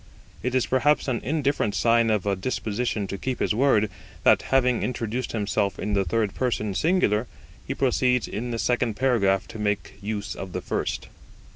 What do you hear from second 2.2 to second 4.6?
a disposition to keep his word, that,